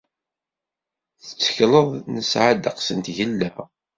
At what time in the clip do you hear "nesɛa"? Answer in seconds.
2.15-2.51